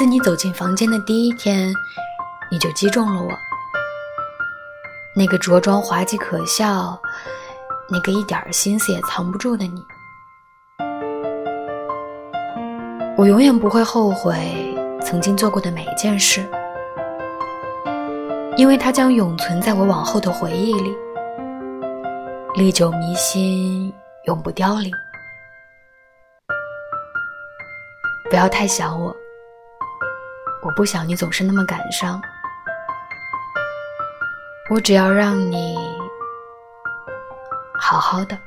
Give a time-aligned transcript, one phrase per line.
[0.00, 1.70] 自你走进房间的第一天，
[2.50, 3.28] 你就击中了我。
[5.14, 6.98] 那个着装滑稽可笑，
[7.86, 9.84] 那个一点心思也藏不住的你，
[13.14, 16.48] 我永远不会后悔曾经做过的每一件事，
[18.56, 20.96] 因为它将永存在我往后的回忆里，
[22.54, 23.92] 历久弥新，
[24.24, 24.90] 永不凋零。
[28.30, 29.14] 不要太想我，
[30.62, 32.20] 我不想你总是那么感伤。
[34.70, 35.76] 我只要让你
[37.74, 38.38] 好好的。